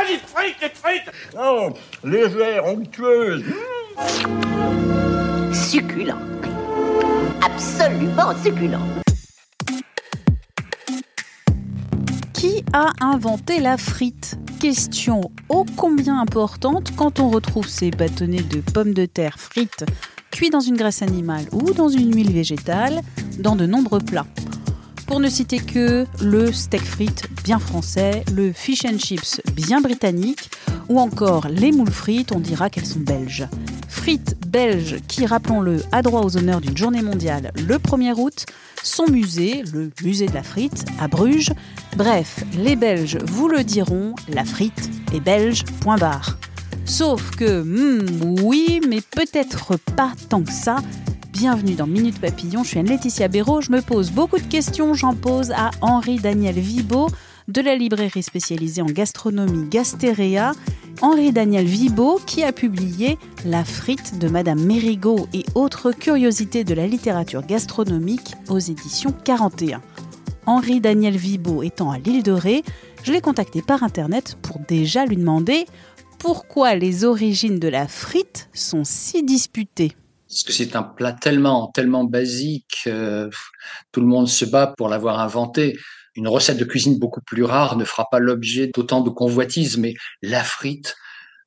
[0.00, 1.70] Ah, les frites, les frites Oh,
[2.04, 3.44] légère, onctueuse.
[5.52, 6.16] Succulent.
[7.44, 8.78] Absolument succulent.
[12.32, 14.38] Qui a inventé la frite?
[14.58, 19.84] Question ô combien importante quand on retrouve ces bâtonnets de pommes de terre frites
[20.30, 23.00] cuits dans une graisse animale ou dans une huile végétale
[23.38, 24.26] dans de nombreux plats.
[25.10, 30.52] Pour ne citer que le steak frites bien français, le fish and chips bien britannique
[30.88, 33.48] ou encore les moules frites, on dira qu'elles sont belges.
[33.88, 38.46] Frites belges qui, rappelons-le, a droit aux honneurs d'une journée mondiale le 1er août,
[38.84, 41.50] son musée, le musée de la frite, à Bruges.
[41.96, 46.38] Bref, les Belges vous le diront, la frite est belge, point barre.
[46.84, 50.76] Sauf que, hmm, oui, mais peut-être pas tant que ça.
[51.40, 55.14] Bienvenue dans Minute Papillon, je suis Anne-Laetitia Béraud, je me pose beaucoup de questions, j'en
[55.14, 57.08] pose à Henri-Daniel Vibo
[57.48, 60.52] de la librairie spécialisée en gastronomie Gastéréa.
[61.00, 63.16] Henri-Daniel Vibo qui a publié
[63.46, 69.80] La frite de Madame Mérigot et autres curiosités de la littérature gastronomique aux éditions 41.
[70.44, 72.62] Henri-Daniel Vibo étant à l'île de Ré,
[73.02, 75.64] je l'ai contacté par internet pour déjà lui demander
[76.18, 79.96] pourquoi les origines de la frite sont si disputées.
[80.30, 83.28] Parce que c'est un plat tellement, tellement basique, euh,
[83.90, 85.76] tout le monde se bat pour l'avoir inventé.
[86.14, 89.94] Une recette de cuisine beaucoup plus rare ne fera pas l'objet d'autant de convoitises, mais
[90.22, 90.94] la frite,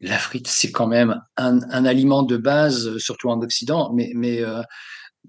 [0.00, 4.42] la frite, c'est quand même un, un, aliment de base, surtout en Occident, mais, mais
[4.42, 4.62] euh,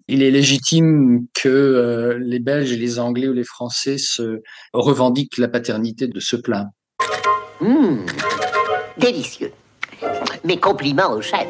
[0.07, 4.41] il est légitime que euh, les Belges et les Anglais ou les Français se
[4.73, 6.67] revendiquent la paternité de ce plat.
[7.61, 8.05] Mmh,
[8.97, 9.51] délicieux.
[10.43, 11.47] Mes compliments au chef.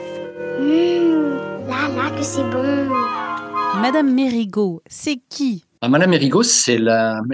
[0.60, 1.09] Mmh,
[1.70, 2.90] là, là, que c'est bon.
[3.82, 5.64] Madame Mérigot, c'est qui?
[5.82, 6.80] Ah, Madame Mérigot, c'est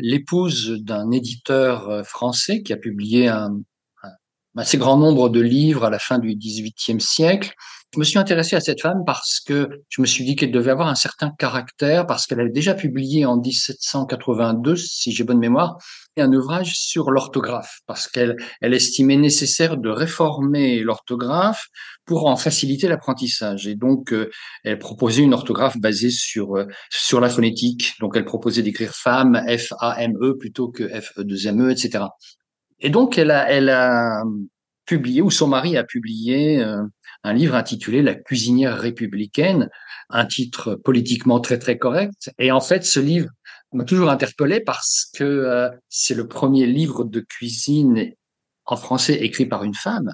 [0.02, 3.58] l'épouse d'un éditeur euh, français qui a publié un,
[4.04, 4.12] un,
[4.58, 7.54] assez grand nombre de livres à la fin du XVIIIe siècle.
[7.96, 10.72] Je me suis intéressé à cette femme parce que je me suis dit qu'elle devait
[10.72, 15.78] avoir un certain caractère, parce qu'elle avait déjà publié en 1782, si j'ai bonne mémoire,
[16.18, 21.68] un ouvrage sur l'orthographe, parce qu'elle elle estimait nécessaire de réformer l'orthographe
[22.06, 23.66] pour en faciliter l'apprentissage.
[23.66, 24.30] Et donc, euh,
[24.66, 27.94] elle proposait une orthographe basée sur euh, sur la phonétique.
[28.02, 32.04] Donc, elle proposait d'écrire femme, F-A-M-E, plutôt que F-E-2-M-E, etc.
[32.82, 34.22] Et donc, elle a, elle a
[34.86, 36.82] publié, ou son mari a publié euh,
[37.24, 39.70] un livre intitulé La cuisinière républicaine,
[40.10, 42.32] un titre politiquement très très correct.
[42.38, 43.30] Et en fait, ce livre
[43.74, 48.14] m'a toujours interpellé parce que euh, c'est le premier livre de cuisine
[48.66, 50.14] en français écrit par une femme.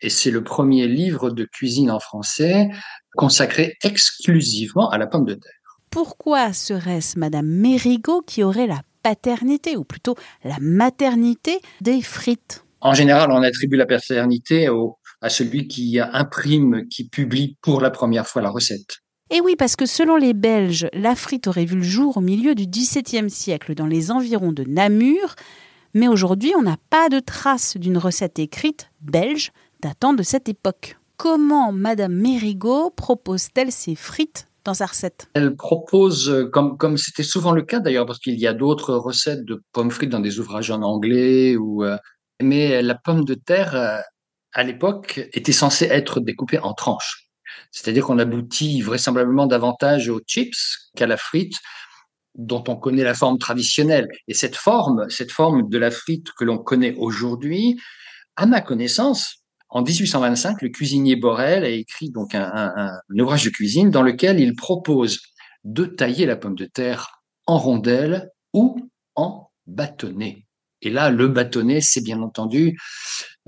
[0.00, 2.68] Et c'est le premier livre de cuisine en français
[3.16, 5.52] consacré exclusivement à la pomme de terre.
[5.90, 12.63] Pourquoi serait-ce Madame Mérigot qui aurait la paternité, ou plutôt la maternité des frites?
[12.84, 17.90] En général, on attribue la paternité au, à celui qui imprime, qui publie pour la
[17.90, 18.98] première fois la recette.
[19.30, 22.54] Et oui, parce que selon les Belges, la frite aurait vu le jour au milieu
[22.54, 25.34] du XVIIe siècle dans les environs de Namur,
[25.94, 30.98] mais aujourd'hui on n'a pas de trace d'une recette écrite belge datant de cette époque.
[31.16, 35.28] Comment Madame Mérigot propose-t-elle ses frites dans sa recette?
[35.32, 39.46] Elle propose, comme comme c'était souvent le cas d'ailleurs, parce qu'il y a d'autres recettes
[39.46, 41.96] de pommes frites dans des ouvrages en anglais, ou, euh,
[42.42, 44.00] mais la pomme de terre, euh,
[44.52, 47.28] à l'époque, était censée être découpée en tranches.
[47.70, 51.54] C'est-à-dire qu'on aboutit vraisemblablement davantage aux chips qu'à la frite,
[52.34, 54.08] dont on connaît la forme traditionnelle.
[54.28, 57.78] Et cette forme, cette forme de la frite que l'on connaît aujourd'hui,
[58.36, 63.50] à ma connaissance, en 1825, le cuisinier Borel a écrit donc un, un, ouvrage de
[63.50, 65.20] cuisine dans lequel il propose
[65.64, 68.76] de tailler la pomme de terre en rondelles ou
[69.16, 70.46] en bâtonnets.
[70.84, 72.78] Et là, le bâtonnet, c'est bien entendu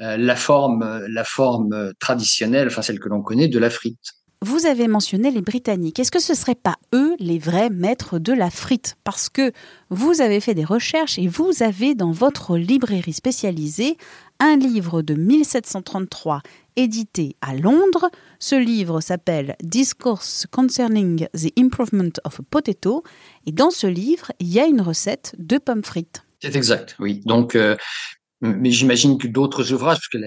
[0.01, 4.17] euh, la forme, traditionnelle, enfin celle que l'on connaît, de la frite.
[4.43, 5.99] Vous avez mentionné les Britanniques.
[5.99, 8.97] Est-ce que ce ne seraient pas eux les vrais maîtres de la frite?
[9.03, 9.51] Parce que
[9.89, 13.97] vous avez fait des recherches et vous avez dans votre librairie spécialisée
[14.39, 16.43] un livre de 1733
[16.77, 18.11] édité à Londres.
[18.39, 23.03] Ce livre s'appelle Discourse Concerning the Improvement of a Potato.
[23.47, 26.26] Et dans ce livre, il y a une recette de pommes frites.
[26.41, 27.23] C'est exact, oui.
[27.25, 27.77] Donc, euh,
[28.43, 30.19] mais j'imagine que d'autres ouvrages, parce que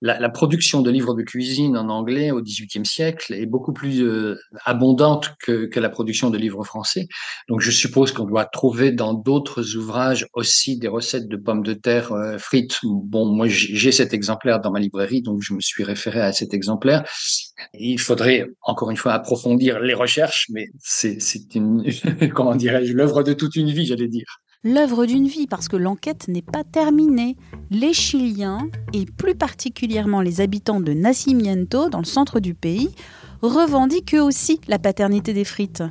[0.00, 4.02] la, la, production de livres de cuisine en anglais au XVIIIe siècle est beaucoup plus
[4.02, 7.08] euh, abondante que, que, la production de livres français.
[7.48, 11.74] Donc je suppose qu'on doit trouver dans d'autres ouvrages aussi des recettes de pommes de
[11.74, 12.78] terre euh, frites.
[12.82, 16.54] Bon, moi j'ai cet exemplaire dans ma librairie, donc je me suis référé à cet
[16.54, 17.04] exemplaire.
[17.74, 21.84] il faudrait encore une fois approfondir les recherches, mais c'est une
[22.34, 26.28] comment dirais-je l'œuvre de toute une vie, j'allais dire l'œuvre d'une vie parce que l'enquête
[26.28, 27.36] n'est pas terminée.
[27.70, 32.90] Les Chiliens, et plus particulièrement les habitants de Nacimiento, dans le centre du pays,
[33.42, 35.84] revendiquent eux aussi la paternité des frites.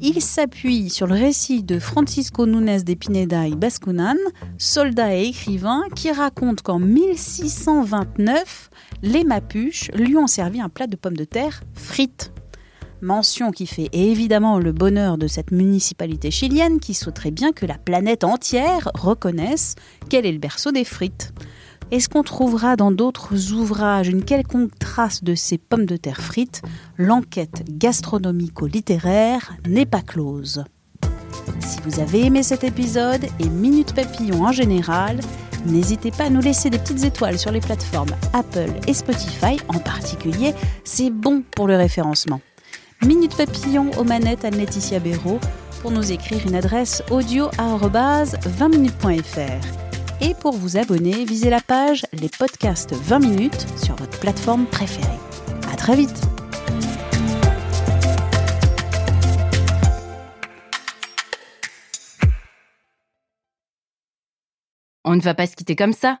[0.00, 4.16] Ils s'appuient sur le récit de Francisco Nunes de Pineda y Bascunan,
[4.58, 8.70] soldat et écrivain, qui raconte qu'en 1629,
[9.02, 12.32] les Mapuches lui ont servi un plat de pommes de terre frites.
[13.02, 17.76] Mention qui fait évidemment le bonheur de cette municipalité chilienne qui souhaiterait bien que la
[17.76, 19.74] planète entière reconnaisse
[20.08, 21.32] quel est le berceau des frites.
[21.90, 26.62] Est-ce qu'on trouvera dans d'autres ouvrages une quelconque trace de ces pommes de terre frites?
[26.96, 30.62] L'enquête gastronomico-littéraire n'est pas close.
[31.58, 35.18] Si vous avez aimé cet épisode et Minute Papillon en général,
[35.66, 39.80] n'hésitez pas à nous laisser des petites étoiles sur les plateformes Apple et Spotify en
[39.80, 40.54] particulier,
[40.84, 42.40] c'est bon pour le référencement.
[43.06, 45.40] Minute Papillon aux manettes à Laetitia Béraud
[45.80, 49.66] pour nous écrire une adresse audio 20minutes.fr.
[50.20, 55.18] Et pour vous abonner, visez la page Les podcasts 20 minutes sur votre plateforme préférée.
[55.72, 56.22] À très vite!
[65.04, 66.20] On ne va pas se quitter comme ça.